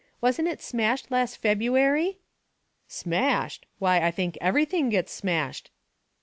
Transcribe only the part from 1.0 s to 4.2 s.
last February?" "Smashed! why, I